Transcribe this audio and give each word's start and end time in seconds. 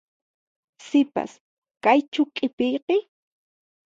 Sipas, 0.85 1.31
kaychu 1.83 2.21
q'ipiyki? 2.35 2.97